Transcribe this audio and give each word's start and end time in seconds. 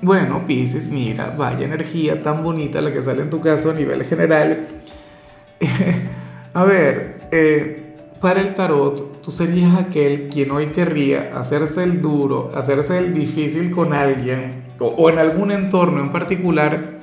bueno, 0.00 0.46
Pisces, 0.46 0.90
mira, 0.90 1.34
vaya 1.36 1.66
energía 1.66 2.22
tan 2.22 2.42
bonita 2.42 2.80
la 2.80 2.92
que 2.92 3.02
sale 3.02 3.22
en 3.22 3.30
tu 3.30 3.40
caso 3.40 3.70
a 3.70 3.74
nivel 3.74 4.04
general. 4.04 4.68
a 6.54 6.64
ver, 6.64 7.28
eh, 7.32 7.96
para 8.20 8.40
el 8.40 8.54
tarot, 8.54 9.22
tú 9.22 9.30
serías 9.30 9.76
aquel 9.76 10.28
quien 10.28 10.50
hoy 10.50 10.66
querría 10.68 11.32
hacerse 11.38 11.84
el 11.84 12.00
duro, 12.00 12.50
hacerse 12.54 12.98
el 12.98 13.14
difícil 13.14 13.70
con 13.70 13.92
alguien 13.92 14.64
o, 14.78 14.86
o 14.86 15.10
en 15.10 15.18
algún 15.18 15.50
entorno 15.50 16.00
en 16.00 16.12
particular, 16.12 16.98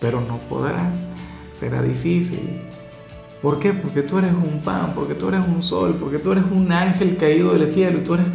pero 0.00 0.20
no 0.20 0.38
podrás. 0.48 1.02
Será 1.50 1.82
difícil. 1.82 2.62
¿Por 3.42 3.58
qué? 3.58 3.72
Porque 3.72 4.02
tú 4.02 4.18
eres 4.18 4.32
un 4.32 4.60
pan, 4.60 4.92
porque 4.94 5.14
tú 5.14 5.28
eres 5.28 5.40
un 5.46 5.62
sol, 5.62 5.96
porque 5.98 6.18
tú 6.18 6.32
eres 6.32 6.44
un 6.50 6.70
ángel 6.70 7.16
caído 7.16 7.52
del 7.52 7.66
cielo 7.66 7.98
y 7.98 8.02
tú 8.02 8.14
eres 8.14 8.26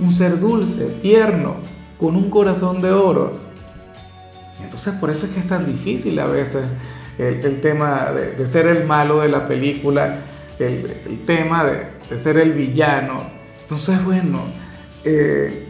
un 0.00 0.12
ser 0.12 0.40
dulce, 0.40 0.86
tierno, 1.00 1.54
con 1.98 2.16
un 2.16 2.28
corazón 2.30 2.82
de 2.82 2.90
oro. 2.90 3.45
Entonces 4.76 5.00
por 5.00 5.08
eso 5.08 5.24
es 5.24 5.32
que 5.32 5.40
es 5.40 5.46
tan 5.46 5.64
difícil 5.64 6.18
a 6.18 6.26
veces 6.26 6.66
el, 7.16 7.62
tema 7.62 8.12
de, 8.12 8.46
ser 8.46 8.66
el 8.66 8.84
malo 8.84 9.20
de 9.20 9.28
la 9.30 9.48
película, 9.48 10.18
el, 10.58 11.22
tema 11.24 11.64
de, 11.64 12.18
ser 12.18 12.36
el 12.36 12.52
villano. 12.52 13.22
Entonces 13.62 14.04
bueno, 14.04 14.40
eh, 15.02 15.66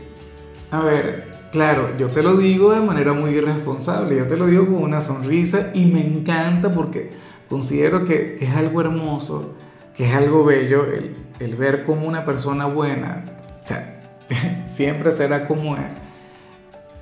a 0.72 0.80
ver, 0.80 1.28
claro, 1.52 1.96
yo 1.96 2.08
te 2.08 2.20
lo 2.20 2.36
digo 2.36 2.74
de 2.74 2.80
manera 2.80 3.12
muy 3.12 3.30
irresponsable, 3.30 4.16
yo 4.16 4.26
te 4.26 4.36
lo 4.36 4.48
digo 4.48 4.66
con 4.66 4.82
una 4.82 5.00
sonrisa 5.00 5.70
y 5.72 5.86
me 5.86 6.04
encanta 6.04 6.74
porque 6.74 7.12
considero 7.48 8.04
que, 8.04 8.38
es 8.40 8.56
algo 8.56 8.80
hermoso, 8.80 9.54
que 9.96 10.10
es 10.10 10.16
algo 10.16 10.44
bello 10.44 10.84
el, 10.84 11.14
el 11.38 11.54
ver 11.54 11.84
como 11.84 12.08
una 12.08 12.24
persona 12.24 12.66
buena, 12.66 13.24
o 13.62 13.68
sea, 13.68 14.02
siempre 14.66 15.12
será 15.12 15.46
como 15.46 15.76
es 15.76 15.96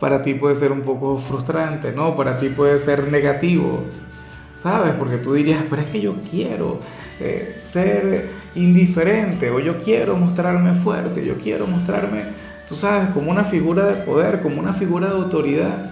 para 0.00 0.22
ti 0.22 0.34
puede 0.34 0.54
ser 0.54 0.72
un 0.72 0.82
poco 0.82 1.18
frustrante, 1.18 1.92
¿no? 1.92 2.16
Para 2.16 2.38
ti 2.38 2.48
puede 2.48 2.78
ser 2.78 3.10
negativo, 3.10 3.84
¿sabes? 4.56 4.92
Porque 4.98 5.16
tú 5.18 5.34
dirías, 5.34 5.64
pero 5.68 5.82
es 5.82 5.88
que 5.88 6.00
yo 6.00 6.16
quiero 6.30 6.80
eh, 7.20 7.60
ser 7.64 8.28
indiferente 8.54 9.50
o 9.50 9.60
yo 9.60 9.78
quiero 9.78 10.16
mostrarme 10.16 10.74
fuerte, 10.74 11.24
yo 11.24 11.36
quiero 11.36 11.66
mostrarme, 11.66 12.24
tú 12.68 12.76
sabes, 12.76 13.10
como 13.10 13.30
una 13.30 13.44
figura 13.44 13.86
de 13.86 14.02
poder, 14.02 14.40
como 14.42 14.60
una 14.60 14.72
figura 14.72 15.08
de 15.08 15.14
autoridad. 15.14 15.90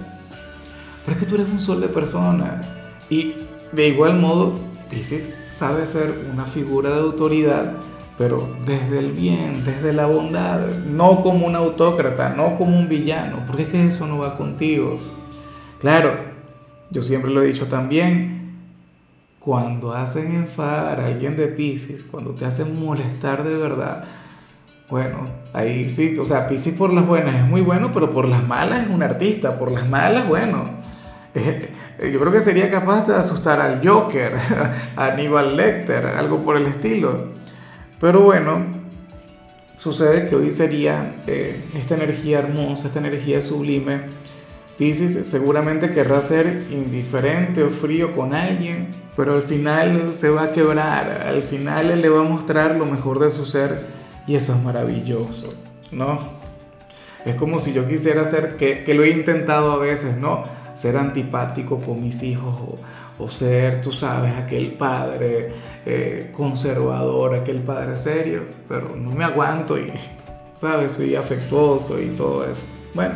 Pero 1.04 1.16
es 1.16 1.22
que 1.22 1.28
tú 1.28 1.34
eres 1.36 1.48
un 1.48 1.60
sol 1.60 1.80
de 1.80 1.88
persona 1.88 2.60
y 3.08 3.34
de 3.72 3.88
igual 3.88 4.18
modo, 4.18 4.58
Pisces 4.90 5.34
sabe 5.48 5.86
ser 5.86 6.12
una 6.32 6.44
figura 6.44 6.90
de 6.90 7.00
autoridad 7.00 7.74
pero 8.18 8.48
desde 8.66 8.98
el 8.98 9.12
bien, 9.12 9.64
desde 9.64 9.92
la 9.92 10.06
bondad, 10.06 10.60
no 10.86 11.22
como 11.22 11.46
un 11.46 11.56
autócrata, 11.56 12.30
no 12.30 12.56
como 12.56 12.78
un 12.78 12.88
villano, 12.88 13.38
porque 13.46 13.62
es 13.62 13.68
que 13.68 13.86
eso 13.88 14.06
no 14.06 14.18
va 14.18 14.36
contigo. 14.36 14.98
Claro, 15.80 16.14
yo 16.90 17.02
siempre 17.02 17.30
lo 17.30 17.42
he 17.42 17.46
dicho 17.46 17.66
también, 17.66 18.42
cuando 19.38 19.92
hacen 19.92 20.34
enfadar 20.34 21.00
a 21.00 21.06
alguien 21.06 21.36
de 21.36 21.48
Pisces, 21.48 22.04
cuando 22.04 22.30
te 22.32 22.44
hacen 22.44 22.78
molestar 22.84 23.42
de 23.42 23.56
verdad, 23.56 24.04
bueno, 24.88 25.28
ahí 25.52 25.88
sí, 25.88 26.18
o 26.18 26.24
sea, 26.24 26.48
Pisces 26.48 26.74
por 26.74 26.92
las 26.92 27.06
buenas 27.06 27.34
es 27.34 27.44
muy 27.48 27.62
bueno, 27.62 27.90
pero 27.92 28.10
por 28.10 28.28
las 28.28 28.46
malas 28.46 28.84
es 28.84 28.88
un 28.88 29.02
artista, 29.02 29.58
por 29.58 29.72
las 29.72 29.88
malas, 29.88 30.28
bueno, 30.28 30.82
yo 31.34 32.20
creo 32.20 32.30
que 32.30 32.42
sería 32.42 32.70
capaz 32.70 33.06
de 33.06 33.14
asustar 33.14 33.60
al 33.60 33.86
Joker, 33.86 34.36
a 34.96 35.06
Aníbal 35.06 35.56
Lecter, 35.56 36.06
algo 36.06 36.44
por 36.44 36.56
el 36.56 36.66
estilo. 36.66 37.41
Pero 38.02 38.20
bueno, 38.22 38.64
sucede 39.76 40.28
que 40.28 40.34
hoy 40.34 40.50
sería 40.50 41.14
eh, 41.28 41.62
esta 41.76 41.94
energía 41.94 42.40
hermosa, 42.40 42.88
esta 42.88 42.98
energía 42.98 43.40
sublime. 43.40 44.00
Pisces 44.76 45.24
seguramente 45.28 45.92
querrá 45.92 46.20
ser 46.20 46.66
indiferente 46.72 47.62
o 47.62 47.70
frío 47.70 48.16
con 48.16 48.34
alguien, 48.34 48.88
pero 49.16 49.34
al 49.34 49.44
final 49.44 50.12
se 50.12 50.30
va 50.30 50.42
a 50.44 50.52
quebrar, 50.52 51.28
al 51.28 51.42
final 51.44 51.92
él 51.92 52.02
le 52.02 52.08
va 52.08 52.22
a 52.22 52.24
mostrar 52.24 52.74
lo 52.74 52.86
mejor 52.86 53.20
de 53.20 53.30
su 53.30 53.46
ser 53.46 53.86
y 54.26 54.34
eso 54.34 54.56
es 54.56 54.62
maravilloso, 54.64 55.54
¿no? 55.92 56.18
Es 57.24 57.36
como 57.36 57.60
si 57.60 57.72
yo 57.72 57.86
quisiera 57.86 58.24
ser, 58.24 58.56
que, 58.56 58.82
que 58.82 58.94
lo 58.94 59.04
he 59.04 59.10
intentado 59.10 59.70
a 59.70 59.78
veces, 59.78 60.16
¿no? 60.16 60.42
Ser 60.74 60.96
antipático 60.96 61.78
con 61.78 62.02
mis 62.02 62.24
hijos 62.24 62.56
o, 62.60 62.78
o 63.22 63.28
ser, 63.28 63.80
tú 63.80 63.92
sabes, 63.92 64.32
aquel 64.32 64.72
padre 64.72 65.52
eh, 65.86 66.30
conservador, 66.32 67.34
aquel 67.34 67.60
padre 67.60 67.94
serio, 67.94 68.42
pero 68.68 68.96
no 68.96 69.10
me 69.10 69.24
aguanto 69.24 69.78
y, 69.78 69.92
sabes, 70.54 70.92
soy 70.92 71.14
afectuoso 71.14 72.00
y 72.00 72.06
todo 72.08 72.44
eso. 72.44 72.66
Bueno, 72.94 73.14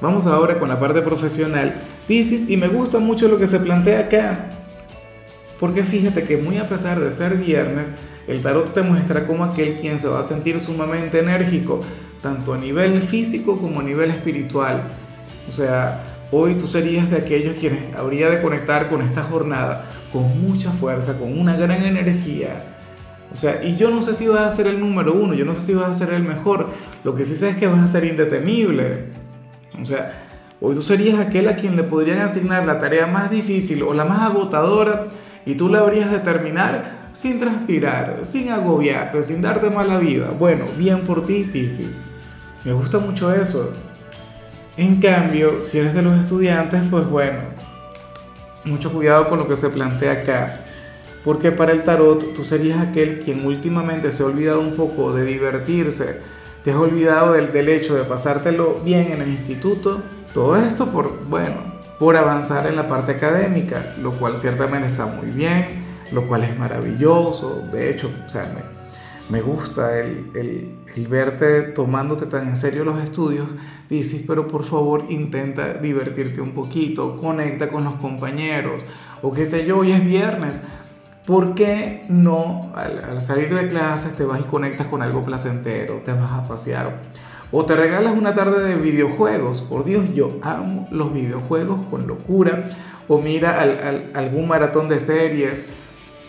vamos 0.00 0.26
ahora 0.26 0.58
con 0.58 0.68
la 0.68 0.80
parte 0.80 1.02
profesional. 1.02 1.74
Piscis, 2.08 2.48
y 2.48 2.56
me 2.56 2.68
gusta 2.68 2.98
mucho 2.98 3.28
lo 3.28 3.38
que 3.38 3.46
se 3.46 3.60
plantea 3.60 4.00
acá, 4.00 4.50
porque 5.60 5.84
fíjate 5.84 6.24
que 6.24 6.36
muy 6.36 6.56
a 6.58 6.68
pesar 6.68 7.00
de 7.00 7.10
ser 7.10 7.36
viernes, 7.36 7.94
el 8.26 8.40
tarot 8.40 8.72
te 8.72 8.82
muestra 8.82 9.26
como 9.26 9.44
aquel 9.44 9.76
quien 9.76 9.98
se 9.98 10.08
va 10.08 10.20
a 10.20 10.22
sentir 10.22 10.58
sumamente 10.58 11.18
enérgico, 11.18 11.80
tanto 12.22 12.54
a 12.54 12.58
nivel 12.58 13.00
físico 13.02 13.58
como 13.58 13.80
a 13.80 13.82
nivel 13.82 14.10
espiritual. 14.10 14.84
O 15.46 15.52
sea, 15.52 16.13
Hoy 16.36 16.56
tú 16.56 16.66
serías 16.66 17.08
de 17.12 17.18
aquellos 17.18 17.54
quienes 17.60 17.94
habría 17.94 18.28
de 18.28 18.42
conectar 18.42 18.88
con 18.88 19.02
esta 19.02 19.22
jornada 19.22 19.84
con 20.12 20.40
mucha 20.42 20.72
fuerza, 20.72 21.16
con 21.16 21.38
una 21.38 21.56
gran 21.56 21.84
energía. 21.84 22.74
O 23.32 23.36
sea, 23.36 23.62
y 23.62 23.76
yo 23.76 23.88
no 23.88 24.02
sé 24.02 24.14
si 24.14 24.26
vas 24.26 24.40
a 24.40 24.50
ser 24.50 24.66
el 24.66 24.80
número 24.80 25.14
uno, 25.14 25.34
yo 25.34 25.44
no 25.44 25.54
sé 25.54 25.60
si 25.60 25.74
vas 25.74 25.88
a 25.88 25.94
ser 25.94 26.12
el 26.12 26.24
mejor. 26.24 26.70
Lo 27.04 27.14
que 27.14 27.24
sí 27.24 27.36
sé 27.36 27.50
es 27.50 27.56
que 27.56 27.68
vas 27.68 27.78
a 27.78 27.86
ser 27.86 28.02
indetenible. 28.02 29.10
O 29.80 29.84
sea, 29.84 30.24
hoy 30.60 30.74
tú 30.74 30.82
serías 30.82 31.20
aquel 31.20 31.46
a 31.46 31.54
quien 31.54 31.76
le 31.76 31.84
podrían 31.84 32.18
asignar 32.18 32.66
la 32.66 32.80
tarea 32.80 33.06
más 33.06 33.30
difícil 33.30 33.84
o 33.84 33.94
la 33.94 34.04
más 34.04 34.22
agotadora 34.22 35.06
y 35.46 35.54
tú 35.54 35.68
la 35.68 35.82
habrías 35.82 36.10
de 36.10 36.18
terminar 36.18 37.10
sin 37.12 37.38
transpirar, 37.38 38.26
sin 38.26 38.50
agobiarte, 38.50 39.22
sin 39.22 39.40
darte 39.40 39.70
mala 39.70 40.00
vida. 40.00 40.32
Bueno, 40.36 40.64
bien 40.76 41.02
por 41.02 41.24
ti, 41.26 41.44
Piscis. 41.44 42.00
Me 42.64 42.72
gusta 42.72 42.98
mucho 42.98 43.32
eso. 43.32 43.72
En 44.76 45.00
cambio, 45.00 45.62
si 45.62 45.78
eres 45.78 45.94
de 45.94 46.02
los 46.02 46.18
estudiantes, 46.18 46.82
pues 46.90 47.08
bueno, 47.08 47.38
mucho 48.64 48.92
cuidado 48.92 49.28
con 49.28 49.38
lo 49.38 49.46
que 49.46 49.56
se 49.56 49.70
plantea 49.70 50.12
acá. 50.12 50.64
Porque 51.24 51.52
para 51.52 51.72
el 51.72 51.84
tarot 51.84 52.34
tú 52.34 52.44
serías 52.44 52.80
aquel 52.80 53.20
quien 53.20 53.46
últimamente 53.46 54.10
se 54.10 54.22
ha 54.22 54.26
olvidado 54.26 54.60
un 54.60 54.74
poco 54.74 55.12
de 55.12 55.24
divertirse, 55.24 56.20
te 56.64 56.72
has 56.72 56.76
olvidado 56.76 57.34
del, 57.34 57.68
hecho 57.68 57.94
de 57.94 58.04
pasártelo 58.04 58.80
bien 58.84 59.12
en 59.12 59.22
el 59.22 59.28
instituto. 59.28 60.02
Todo 60.32 60.56
esto 60.56 60.86
por, 60.86 61.24
bueno, 61.26 61.56
por 61.98 62.16
avanzar 62.16 62.66
en 62.66 62.76
la 62.76 62.88
parte 62.88 63.12
académica, 63.12 63.94
lo 64.02 64.12
cual 64.12 64.36
ciertamente 64.36 64.88
está 64.88 65.06
muy 65.06 65.30
bien, 65.30 65.84
lo 66.10 66.26
cual 66.26 66.42
es 66.42 66.58
maravilloso. 66.58 67.62
De 67.70 67.90
hecho, 67.90 68.10
o 68.26 68.28
sea, 68.28 68.52
me 68.54 68.83
gusta 69.40 69.98
el, 69.98 70.30
el, 70.34 71.06
verte 71.08 71.62
tomándote 71.62 72.26
tan 72.26 72.48
en 72.48 72.56
serio 72.56 72.84
los 72.84 73.02
estudios, 73.02 73.48
dices, 73.88 74.24
pero 74.26 74.46
por 74.46 74.64
favor 74.64 75.06
intenta 75.08 75.74
divertirte 75.74 76.40
un 76.40 76.52
poquito, 76.52 77.16
conecta 77.16 77.68
con 77.68 77.84
los 77.84 77.96
compañeros, 77.96 78.84
o 79.22 79.32
qué 79.32 79.44
sé 79.44 79.66
yo, 79.66 79.78
hoy 79.78 79.92
es 79.92 80.04
viernes, 80.04 80.64
¿por 81.26 81.54
qué 81.54 82.04
no 82.08 82.72
al, 82.74 83.02
al 83.02 83.22
salir 83.22 83.54
de 83.54 83.68
clases 83.68 84.14
te 84.14 84.24
vas 84.24 84.40
y 84.40 84.44
conectas 84.44 84.86
con 84.88 85.02
algo 85.02 85.24
placentero, 85.24 86.02
te 86.04 86.12
vas 86.12 86.30
a 86.30 86.46
pasear? 86.46 87.00
O 87.50 87.64
te 87.64 87.76
regalas 87.76 88.14
una 88.16 88.34
tarde 88.34 88.62
de 88.62 88.76
videojuegos, 88.76 89.62
por 89.62 89.84
Dios, 89.84 90.04
yo 90.14 90.38
amo 90.42 90.86
los 90.90 91.14
videojuegos 91.14 91.82
con 91.90 92.06
locura, 92.06 92.68
o 93.08 93.18
mira 93.18 93.60
al, 93.60 93.78
al, 93.78 94.10
algún 94.14 94.48
maratón 94.48 94.88
de 94.88 95.00
series, 95.00 95.70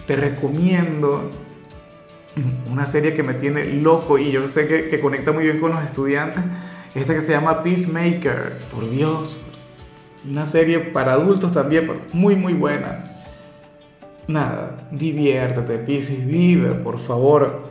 te 0.08 0.16
recomiendo 0.16 1.32
una 2.72 2.86
serie 2.86 3.14
que 3.14 3.24
me 3.24 3.34
tiene 3.34 3.66
loco 3.66 4.18
y 4.18 4.32
yo 4.32 4.48
sé 4.48 4.68
que, 4.68 4.90
que, 4.90 5.00
conecta 5.00 5.32
muy 5.32 5.44
bien 5.46 5.60
con 5.60 5.72
los 5.72 5.84
estudiantes, 5.84 6.44
esta 6.94 7.14
que 7.14 7.22
se 7.22 7.32
llama 7.32 7.64
Peacemaker, 7.64 8.54
por 8.74 8.90
Dios, 8.90 9.38
una 10.30 10.46
serie 10.46 10.80
para 10.80 11.14
adultos 11.14 11.52
también, 11.52 11.88
pero 11.88 12.02
muy 12.14 12.36
muy 12.36 12.54
buena. 12.54 13.04
Nada, 14.28 14.88
diviértete, 14.92 15.78
Pisces, 15.78 16.26
vive, 16.26 16.72
por 16.72 16.98
favor. 16.98 17.70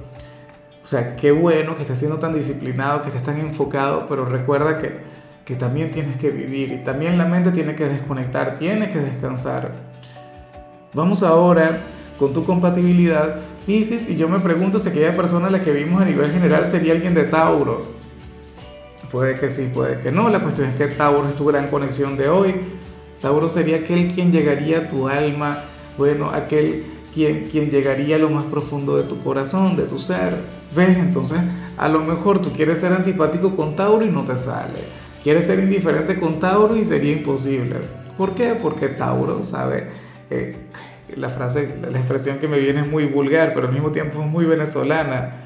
O 0.82 0.86
sea, 0.86 1.16
qué 1.16 1.32
bueno 1.32 1.74
que 1.74 1.82
estés 1.82 1.98
siendo 1.98 2.18
tan 2.18 2.34
disciplinado, 2.34 3.02
que 3.02 3.08
estés 3.08 3.22
tan 3.22 3.40
enfocado, 3.40 4.06
pero 4.08 4.24
recuerda 4.24 4.78
que, 4.78 4.92
que 5.44 5.56
también 5.56 5.90
tienes 5.90 6.16
que 6.16 6.30
vivir 6.30 6.72
y 6.72 6.84
también 6.84 7.18
la 7.18 7.24
mente 7.24 7.50
tiene 7.50 7.74
que 7.74 7.86
desconectar, 7.86 8.58
tiene 8.58 8.90
que 8.90 8.98
descansar. 8.98 9.72
Vamos 10.92 11.22
ahora 11.22 11.80
con 12.18 12.32
tu 12.32 12.44
compatibilidad, 12.44 13.40
Pisces, 13.66 14.10
y 14.10 14.16
yo 14.16 14.28
me 14.28 14.40
pregunto 14.40 14.78
si 14.78 14.90
aquella 14.90 15.16
persona 15.16 15.46
a 15.46 15.50
la 15.50 15.62
que 15.62 15.72
vimos 15.72 16.02
a 16.02 16.04
nivel 16.04 16.30
general 16.30 16.66
sería 16.66 16.92
alguien 16.92 17.14
de 17.14 17.24
Tauro. 17.24 17.86
Puede 19.10 19.38
que 19.38 19.48
sí, 19.48 19.70
puede 19.72 20.00
que 20.00 20.12
no. 20.12 20.28
La 20.28 20.40
cuestión 20.40 20.68
es 20.68 20.74
que 20.74 20.86
Tauro 20.88 21.28
es 21.28 21.36
tu 21.36 21.46
gran 21.46 21.68
conexión 21.68 22.16
de 22.16 22.28
hoy. 22.28 22.54
Tauro 23.22 23.48
sería 23.48 23.76
aquel 23.76 24.12
quien 24.12 24.32
llegaría 24.32 24.78
a 24.78 24.88
tu 24.88 25.08
alma, 25.08 25.62
bueno, 25.96 26.30
aquel 26.30 26.84
quien, 27.14 27.48
quien 27.48 27.70
llegaría 27.70 28.16
a 28.16 28.18
lo 28.18 28.28
más 28.28 28.44
profundo 28.46 28.96
de 28.96 29.04
tu 29.04 29.22
corazón, 29.22 29.76
de 29.76 29.84
tu 29.84 29.98
ser. 29.98 30.36
¿Ves? 30.74 30.98
Entonces, 30.98 31.40
a 31.76 31.88
lo 31.88 32.00
mejor 32.00 32.42
tú 32.42 32.50
quieres 32.50 32.80
ser 32.80 32.92
antipático 32.92 33.56
con 33.56 33.76
Tauro 33.76 34.04
y 34.04 34.10
no 34.10 34.24
te 34.24 34.36
sale. 34.36 34.80
Quieres 35.22 35.46
ser 35.46 35.60
indiferente 35.60 36.20
con 36.20 36.38
Tauro 36.38 36.76
y 36.76 36.84
sería 36.84 37.12
imposible. 37.12 37.76
¿Por 38.18 38.34
qué? 38.34 38.54
Porque 38.60 38.88
Tauro 38.88 39.42
sabe, 39.42 39.88
eh, 40.30 40.56
la 41.16 41.28
frase, 41.30 41.76
la 41.90 41.98
expresión 41.98 42.38
que 42.38 42.48
me 42.48 42.58
viene 42.58 42.80
es 42.80 42.86
muy 42.86 43.06
vulgar, 43.06 43.52
pero 43.54 43.68
al 43.68 43.72
mismo 43.72 43.90
tiempo 43.90 44.20
es 44.20 44.26
muy 44.26 44.44
venezolana. 44.44 45.44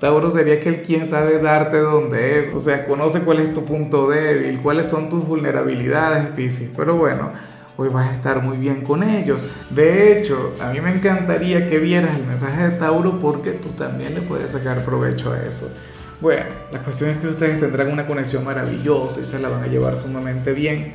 Tauro 0.00 0.28
sería 0.28 0.54
aquel 0.54 0.82
quien 0.82 1.06
sabe 1.06 1.38
darte 1.38 1.78
donde 1.78 2.38
es, 2.38 2.52
o 2.54 2.58
sea, 2.58 2.84
conoce 2.84 3.20
cuál 3.20 3.40
es 3.40 3.54
tu 3.54 3.64
punto 3.64 4.08
débil, 4.08 4.60
cuáles 4.60 4.86
son 4.86 5.08
tus 5.08 5.26
vulnerabilidades, 5.26 6.26
Piscis. 6.28 6.70
Pero 6.76 6.96
bueno, 6.96 7.32
hoy 7.76 7.88
vas 7.88 8.10
a 8.10 8.14
estar 8.14 8.42
muy 8.42 8.56
bien 8.56 8.82
con 8.82 9.02
ellos. 9.02 9.46
De 9.70 10.18
hecho, 10.18 10.54
a 10.60 10.70
mí 10.70 10.80
me 10.80 10.90
encantaría 10.90 11.68
que 11.68 11.78
vieras 11.78 12.16
el 12.16 12.26
mensaje 12.26 12.70
de 12.70 12.70
Tauro 12.72 13.18
porque 13.18 13.52
tú 13.52 13.70
también 13.70 14.14
le 14.14 14.20
puedes 14.20 14.50
sacar 14.50 14.84
provecho 14.84 15.32
a 15.32 15.42
eso. 15.42 15.72
Bueno, 16.20 16.44
la 16.72 16.78
cuestión 16.80 17.10
es 17.10 17.18
que 17.18 17.28
ustedes 17.28 17.60
tendrán 17.60 17.92
una 17.92 18.06
conexión 18.06 18.44
maravillosa 18.44 19.20
y 19.20 19.24
se 19.24 19.38
la 19.38 19.48
van 19.48 19.62
a 19.62 19.66
llevar 19.66 19.96
sumamente 19.96 20.52
bien. 20.52 20.94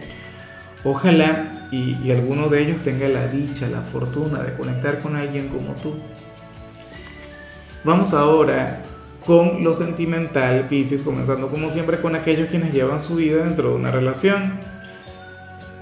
Ojalá 0.83 1.67
y, 1.71 2.11
alguno 2.11 2.47
de 2.47 2.63
ellos 2.63 2.81
tenga 2.81 3.07
la 3.07 3.27
dicha, 3.27 3.67
la 3.67 3.81
fortuna 3.81 4.41
de 4.43 4.53
conectar 4.53 4.99
con 4.99 5.15
alguien 5.15 5.49
como 5.49 5.73
tú. 5.75 5.95
Vamos 7.83 8.13
ahora 8.13 8.81
con 9.25 9.63
lo 9.63 9.73
sentimental, 9.73 10.67
Pisces, 10.69 11.01
comenzando 11.01 11.49
como 11.49 11.69
siempre 11.69 11.99
con 11.99 12.15
aquellos 12.15 12.49
quienes 12.49 12.73
llevan 12.73 12.99
su 12.99 13.17
vida 13.17 13.43
dentro 13.43 13.69
de 13.69 13.75
una 13.75 13.91
relación. 13.91 14.59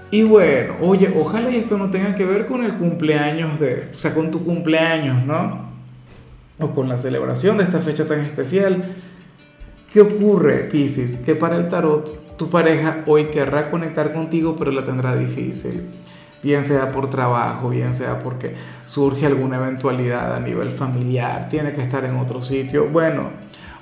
Y 0.09 0.23
bueno, 0.23 0.75
oye, 0.81 1.13
ojalá 1.15 1.49
y 1.49 1.57
esto 1.57 1.77
no 1.77 1.89
tenga 1.89 2.15
que 2.15 2.25
ver 2.25 2.45
con 2.45 2.63
el 2.63 2.77
cumpleaños 2.77 3.59
de, 3.59 3.89
o 3.93 3.99
sea, 3.99 4.13
con 4.13 4.31
tu 4.31 4.43
cumpleaños, 4.43 5.25
¿no? 5.25 5.67
O 6.59 6.71
con 6.71 6.89
la 6.89 6.97
celebración 6.97 7.57
de 7.57 7.65
esta 7.65 7.79
fecha 7.79 8.07
tan 8.07 8.21
especial. 8.21 8.95
¿Qué 9.91 10.01
ocurre, 10.01 10.67
Pisces? 10.71 11.17
Que 11.17 11.35
para 11.35 11.57
el 11.57 11.67
tarot 11.69 12.26
tu 12.37 12.49
pareja 12.49 13.03
hoy 13.07 13.25
querrá 13.25 13.69
conectar 13.69 14.13
contigo, 14.13 14.55
pero 14.57 14.71
la 14.71 14.85
tendrá 14.85 15.15
difícil. 15.15 15.89
Bien 16.43 16.63
sea 16.63 16.91
por 16.91 17.09
trabajo, 17.09 17.69
bien 17.69 17.93
sea 17.93 18.19
porque 18.19 18.55
surge 18.85 19.25
alguna 19.25 19.57
eventualidad 19.57 20.35
a 20.35 20.39
nivel 20.39 20.71
familiar, 20.71 21.49
tiene 21.49 21.73
que 21.73 21.81
estar 21.81 22.05
en 22.05 22.15
otro 22.17 22.41
sitio. 22.41 22.89
Bueno, 22.89 23.31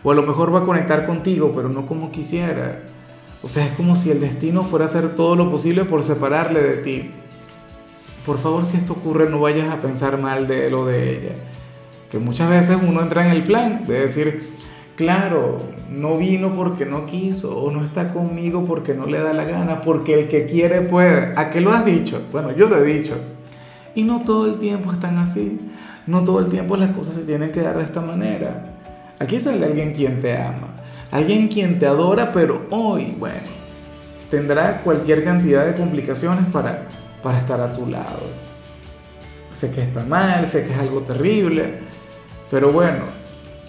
o 0.03 0.11
a 0.11 0.15
lo 0.15 0.23
mejor 0.23 0.53
va 0.53 0.59
a 0.59 0.63
conectar 0.63 1.05
contigo, 1.05 1.51
pero 1.55 1.69
no 1.69 1.85
como 1.85 2.11
quisiera 2.11 2.79
o 3.45 3.47
sea, 3.47 3.63
es 3.63 3.73
como 3.73 3.95
si 3.95 4.09
el 4.09 4.19
destino 4.19 4.63
fuera 4.63 4.85
a 4.85 4.87
hacer 4.87 5.15
todo 5.15 5.35
lo 5.35 5.51
posible 5.51 5.85
por 5.85 6.01
separarle 6.01 6.63
de 6.63 6.77
ti. 6.77 7.11
Por 8.25 8.39
favor, 8.39 8.65
si 8.65 8.75
esto 8.75 8.93
ocurre, 8.93 9.29
no 9.29 9.39
vayas 9.39 9.69
a 9.69 9.83
pensar 9.83 10.19
mal 10.19 10.47
de 10.47 10.65
él 10.65 10.73
o 10.73 10.83
de 10.83 11.11
ella. 11.11 11.35
Que 12.09 12.17
muchas 12.17 12.49
veces 12.49 12.79
uno 12.81 13.03
entra 13.03 13.23
en 13.23 13.31
el 13.31 13.43
plan 13.43 13.85
de 13.85 13.99
decir, 13.99 14.55
claro, 14.95 15.61
no 15.89 16.17
vino 16.17 16.53
porque 16.53 16.85
no 16.85 17.05
quiso, 17.05 17.57
o 17.57 17.71
no 17.71 17.83
está 17.83 18.13
conmigo 18.13 18.65
porque 18.65 18.93
no 18.93 19.05
le 19.05 19.19
da 19.19 19.33
la 19.33 19.45
gana, 19.45 19.81
porque 19.81 20.19
el 20.21 20.27
que 20.27 20.45
quiere 20.45 20.81
puede. 20.81 21.33
¿A 21.35 21.49
qué 21.49 21.61
lo 21.61 21.71
has 21.71 21.85
dicho? 21.85 22.21
Bueno, 22.31 22.51
yo 22.51 22.67
lo 22.67 22.77
he 22.77 22.83
dicho. 22.83 23.15
Y 23.93 24.03
no 24.03 24.21
todo 24.21 24.45
el 24.45 24.57
tiempo 24.57 24.91
están 24.91 25.17
así. 25.17 25.59
No 26.07 26.23
todo 26.23 26.39
el 26.39 26.47
tiempo 26.47 26.77
las 26.77 26.95
cosas 26.95 27.15
se 27.15 27.23
tienen 27.23 27.51
que 27.51 27.61
dar 27.61 27.77
de 27.77 27.83
esta 27.83 28.01
manera. 28.01 28.75
Aquí 29.19 29.39
sale 29.39 29.65
alguien 29.65 29.93
quien 29.93 30.19
te 30.19 30.37
ama 30.37 30.75
alguien 31.15 31.47
quien 31.47 31.79
te 31.79 31.87
adora, 31.87 32.31
pero 32.31 32.67
hoy, 32.71 33.15
bueno, 33.17 33.35
tendrá 34.29 34.81
cualquier 34.81 35.23
cantidad 35.23 35.65
de 35.65 35.73
complicaciones 35.73 36.45
para, 36.51 36.87
para 37.23 37.37
estar 37.37 37.61
a 37.61 37.71
tu 37.71 37.87
lado. 37.87 38.23
Sé 39.53 39.71
que 39.71 39.81
está 39.81 40.03
mal, 40.03 40.45
sé 40.47 40.65
que 40.65 40.73
es 40.73 40.77
algo 40.77 41.01
terrible, 41.01 41.79
pero 42.51 42.71
bueno, 42.73 43.05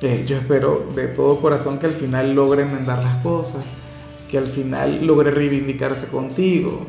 eh, 0.03 0.25
yo 0.27 0.37
espero 0.37 0.89
de 0.95 1.09
todo 1.09 1.41
corazón 1.41 1.79
que 1.79 1.87
al 1.87 1.95
final 1.95 2.35
logre 2.35 2.63
enmendar 2.63 3.03
las 3.03 3.17
cosas, 3.23 3.65
que 4.31 4.37
al 4.37 4.47
final 4.47 5.07
logre 5.07 5.31
reivindicarse 5.31 6.09
contigo. 6.09 6.85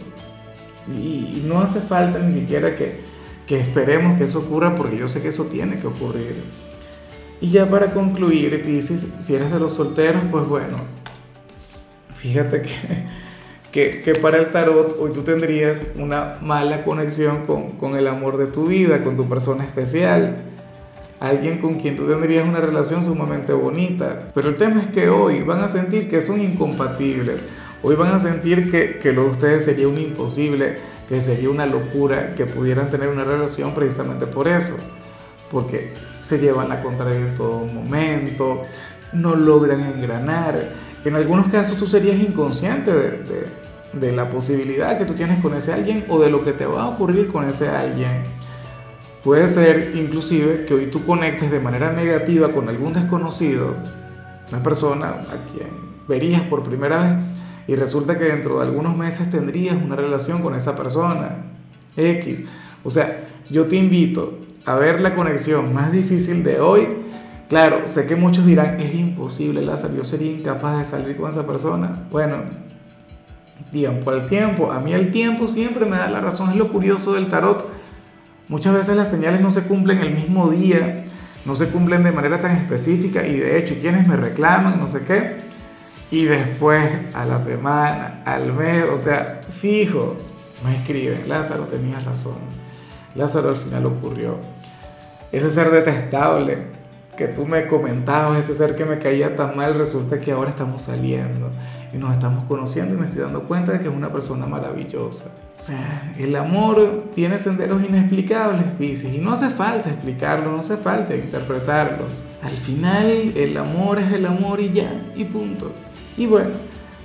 Y, 0.94 1.44
no 1.46 1.62
hace 1.62 1.80
falta 1.80 2.20
ni 2.20 2.32
siquiera 2.32 2.76
que, 2.76 3.00
que 3.46 3.60
esperemos 3.60 4.18
que 4.18 4.26
eso 4.26 4.40
ocurra, 4.40 4.76
porque 4.76 4.98
yo 4.98 5.08
sé 5.08 5.22
que 5.22 5.30
eso 5.30 5.46
tiene 5.46 5.80
que 5.80 5.88
ocurrir. 5.88 6.36
Y 7.40 7.50
ya 7.52 7.70
para 7.70 7.92
concluir, 7.92 8.66
dices, 8.66 9.14
si 9.20 9.36
eres 9.36 9.52
de 9.52 9.60
los 9.60 9.74
solteros, 9.76 10.24
pues 10.30 10.46
bueno, 10.48 10.78
fíjate 12.16 12.64
que, 13.72 14.02
que, 14.02 14.14
para 14.14 14.38
el 14.38 14.52
tarot 14.52 14.98
hoy 15.00 15.12
tú 15.12 15.22
tendrías 15.22 15.94
una 15.98 16.40
mala 16.42 16.84
conexión 16.84 17.46
con, 17.46 17.72
con 17.74 17.96
el 17.96 18.08
amor 18.08 18.38
de 18.38 18.48
tu 18.48 18.68
vida, 18.68 19.04
con 19.04 19.16
tu 19.16 19.30
persona 19.30 19.64
especial, 19.64 20.57
alguien 21.20 21.60
con 21.60 21.76
quien 21.76 21.96
tú 21.96 22.08
tendrías 22.08 22.48
una 22.48 22.60
relación 22.60 23.04
sumamente 23.04 23.54
bonita. 23.54 24.30
Pero 24.34 24.50
el 24.50 24.58
tema 24.58 24.82
es 24.82 24.88
que 24.88 25.10
hoy 25.10 25.42
van 25.42 25.62
a 25.62 25.68
sentir 25.68 26.08
que 26.10 26.22
son 26.22 26.42
incompatibles, 26.42 27.44
hoy 27.84 27.96
van 27.96 28.14
a 28.14 28.20
sentir 28.20 28.70
que, 28.72 29.00
que 29.00 29.14
lo 29.14 29.24
de 29.24 29.30
ustedes 29.32 29.66
sería 29.66 29.88
un 29.88 29.98
imposible, 29.98 30.78
que 31.08 31.22
sería 31.22 31.50
una 31.50 31.66
locura 31.66 32.36
que 32.36 32.46
pudieran 32.46 32.90
tener 32.90 33.10
una 33.10 33.24
relación 33.24 33.74
precisamente 33.74 34.28
por 34.28 34.48
eso 34.48 34.76
porque 35.52 35.92
se 36.22 36.40
llevan 36.40 36.70
la 36.70 36.82
contraria 36.82 37.20
en 37.20 37.36
todo 37.36 37.66
momento, 37.66 38.64
no 39.14 39.36
logran 39.36 39.82
engranar. 39.82 40.56
En 41.06 41.16
algunos 41.16 41.48
casos 41.48 41.78
tú 41.78 41.88
serías 41.88 42.18
inconsciente 42.18 42.92
de, 42.92 43.48
de, 43.94 44.12
la 44.12 44.30
posibilidad 44.30 44.98
que 44.98 45.06
tú 45.06 45.14
tienes 45.14 45.42
con 45.42 45.54
ese 45.54 45.74
alguien 45.74 46.06
o 46.10 46.20
de 46.20 46.30
lo 46.30 46.44
que 46.44 46.52
te 46.52 46.66
va 46.66 46.84
a 46.84 46.88
ocurrir 46.90 47.32
con 47.32 47.48
ese 47.48 47.70
alguien. 47.70 48.24
Puede 49.28 49.50
ser 49.50 49.92
inclusive 49.94 50.64
que 50.66 50.74
hoy 50.74 50.86
tú 50.86 51.04
conectes 51.04 51.52
de 51.52 51.60
manera 51.60 51.92
negativa 51.92 52.54
con 52.54 52.70
algún 52.70 52.94
desconocido, 52.94 53.76
una 54.48 54.64
persona 54.64 55.08
a 55.10 55.52
quien 55.52 55.68
verías 56.08 56.44
por 56.44 56.64
primera 56.64 57.04
vez 57.04 57.14
y 57.68 57.76
resulta 57.76 58.18
que 58.18 58.24
dentro 58.24 58.58
de 58.58 58.66
algunos 58.66 58.96
meses 58.96 59.30
tendrías 59.30 59.76
una 59.84 59.98
relación 59.98 60.42
con 60.42 60.56
esa 60.56 60.78
persona. 60.78 61.44
X. 61.98 62.46
O 62.86 62.90
sea, 62.90 63.28
yo 63.50 63.66
te 63.66 63.76
invito 63.76 64.40
a 64.64 64.76
ver 64.76 65.02
la 65.02 65.14
conexión 65.14 65.74
más 65.74 65.92
difícil 65.92 66.42
de 66.42 66.62
hoy, 66.62 66.88
claro, 67.50 67.86
sé 67.86 68.08
que 68.08 68.16
muchos 68.16 68.46
dirán, 68.46 68.80
es 68.80 68.96
imposible, 68.96 69.62
Lázaro, 69.62 69.94
yo 69.94 70.06
sería 70.06 70.32
incapaz 70.32 70.78
de 70.78 70.86
salir 70.86 71.18
con 71.18 71.30
esa 71.30 71.46
persona. 71.46 72.08
Bueno, 72.12 72.44
tiempo 73.74 74.10
al 74.10 74.26
tiempo, 74.28 74.72
a 74.72 74.80
mí 74.80 74.94
el 74.94 75.12
tiempo 75.12 75.48
siempre 75.48 75.86
me 75.86 75.98
da 75.98 76.10
la 76.10 76.22
razón, 76.22 76.52
es 76.52 76.56
lo 76.56 76.70
curioso 76.70 77.14
del 77.14 77.28
tarot. 77.28 77.67
Muchas 78.50 78.74
veces 78.74 78.96
las 78.96 79.10
señales 79.10 79.42
no 79.42 79.52
se 79.52 79.64
cumplen 79.64 80.00
el 80.00 80.14
mismo 80.14 80.50
día, 80.50 81.04
no 81.46 81.56
se 81.56 81.68
cumplen 81.68 82.04
de 82.04 82.12
manera 82.12 82.40
tan 82.40 82.56
específica 82.56 83.26
y 83.28 83.38
de 83.38 83.58
hecho 83.58 83.76
quienes 83.82 84.08
me 84.08 84.16
reclaman, 84.16 84.80
no 84.80 84.88
sé 84.88 85.04
qué, 85.06 85.38
y 86.12 86.24
después 86.24 86.82
a 87.14 87.26
la 87.26 87.40
semana, 87.40 88.22
al 88.26 88.54
mes, 88.54 88.86
o 88.94 88.98
sea, 88.98 89.42
fijo, 89.50 90.16
me 90.64 90.78
escriben, 90.78 91.28
Lázaro 91.28 91.64
tenía 91.64 92.00
razón. 92.00 92.38
Lázaro 93.16 93.50
al 93.50 93.58
final 93.58 93.86
ocurrió. 93.86 94.38
Ese 95.34 95.50
ser 95.50 95.70
detestable 95.70 96.60
que 97.18 97.28
tú 97.28 97.46
me 97.46 97.68
comentabas, 97.68 98.40
ese 98.40 98.54
ser 98.54 98.78
que 98.78 98.86
me 98.86 99.00
caía 99.00 99.36
tan 99.36 99.58
mal, 99.58 99.76
resulta 99.76 100.22
que 100.22 100.32
ahora 100.32 100.52
estamos 100.52 100.84
saliendo 100.84 101.50
y 101.94 101.98
nos 101.98 102.14
estamos 102.14 102.46
conociendo 102.46 102.94
y 102.94 102.98
me 102.98 103.06
estoy 103.06 103.22
dando 103.22 103.44
cuenta 103.44 103.74
de 103.74 103.80
que 103.80 103.90
es 103.90 103.94
una 103.94 104.12
persona 104.14 104.46
maravillosa. 104.46 105.32
O 105.58 105.62
sea, 105.62 106.14
el 106.20 106.36
amor 106.36 107.06
tiene 107.16 107.40
senderos 107.40 107.84
inexplicables, 107.84 108.64
Pisces, 108.78 109.16
y 109.16 109.18
no 109.18 109.34
hace 109.34 109.50
falta 109.50 109.90
explicarlo, 109.90 110.52
no 110.52 110.60
hace 110.60 110.78
falta 110.78 111.16
interpretarlos. 111.16 112.24
Al 112.44 112.52
final, 112.52 113.34
el 113.36 113.58
amor 113.58 113.98
es 113.98 114.12
el 114.12 114.28
amor 114.28 114.60
y 114.60 114.72
ya, 114.72 115.12
y 115.16 115.24
punto. 115.24 115.72
Y 116.16 116.28
bueno, 116.28 116.52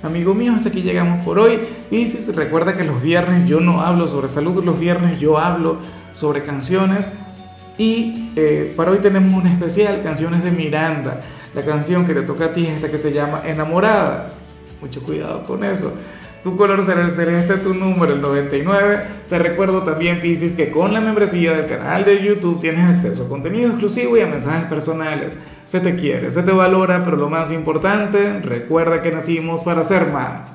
amigo 0.03 0.35
mío, 0.35 0.53
hasta 0.55 0.69
aquí 0.69 0.83
llegamos 0.83 1.25
por 1.25 1.39
hoy. 1.39 1.61
Pisces, 1.89 2.35
recuerda 2.35 2.77
que 2.77 2.83
los 2.83 3.01
viernes 3.01 3.49
yo 3.49 3.59
no 3.59 3.81
hablo 3.81 4.07
sobre 4.07 4.27
salud, 4.27 4.63
los 4.63 4.79
viernes 4.79 5.19
yo 5.19 5.39
hablo 5.39 5.79
sobre 6.13 6.43
canciones. 6.43 7.11
Y 7.79 8.29
eh, 8.35 8.71
para 8.77 8.91
hoy 8.91 8.99
tenemos 8.99 9.33
un 9.33 9.47
especial, 9.47 10.03
canciones 10.03 10.43
de 10.43 10.51
Miranda. 10.51 11.21
La 11.55 11.65
canción 11.65 12.05
que 12.05 12.13
te 12.13 12.21
toca 12.21 12.45
a 12.45 12.53
ti 12.53 12.67
es 12.67 12.75
esta 12.75 12.91
que 12.91 12.99
se 12.99 13.11
llama 13.11 13.41
Enamorada. 13.45 14.29
Mucho 14.79 15.01
cuidado 15.01 15.43
con 15.43 15.63
eso. 15.63 15.91
Tu 16.43 16.57
color 16.57 16.85
será 16.85 17.05
el 17.05 17.11
celeste, 17.11 17.55
tu 17.55 17.73
número 17.73 18.13
el 18.13 18.21
99. 18.21 19.03
Te 19.29 19.39
recuerdo 19.39 19.83
también, 19.83 20.19
Pisces, 20.19 20.55
que 20.55 20.71
con 20.71 20.93
la 20.93 20.99
membresía 20.99 21.53
del 21.53 21.67
canal 21.67 22.03
de 22.03 22.21
YouTube 22.21 22.59
tienes 22.59 22.89
acceso 22.89 23.25
a 23.25 23.29
contenido 23.29 23.69
exclusivo 23.69 24.17
y 24.17 24.21
a 24.21 24.27
mensajes 24.27 24.65
personales. 24.65 25.39
Se 25.63 25.79
te 25.79 25.95
quiere, 25.95 26.31
se 26.31 26.43
te 26.43 26.51
valora, 26.51 27.05
pero 27.05 27.15
lo 27.15 27.29
más 27.29 27.49
importante, 27.49 28.41
recuerda 28.41 29.01
que 29.01 29.11
nacimos 29.11 29.63
para 29.63 29.83
ser 29.83 30.07
más. 30.07 30.51